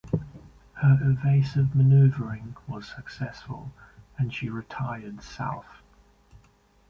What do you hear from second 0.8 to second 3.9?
evasive maneuvering was successful,